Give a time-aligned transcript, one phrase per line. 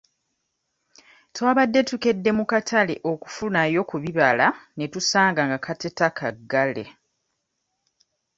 [1.35, 6.85] Twabadde tukedde mu katale okufunayo ku bibala ne tusanga nga kateta kaggale.